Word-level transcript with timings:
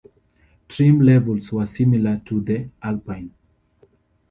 Trim 0.67 1.01
levels 1.03 1.51
were 1.51 1.67
similar 1.67 2.19
to 2.25 2.41
the 2.41 2.69
Alpine. 2.81 3.31